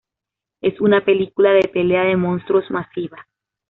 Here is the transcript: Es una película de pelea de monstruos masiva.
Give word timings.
Es 0.61 0.81
una 0.81 1.05
película 1.05 1.51
de 1.51 1.67
pelea 1.71 2.05
de 2.05 2.17
monstruos 2.17 2.71
masiva. 2.71 3.27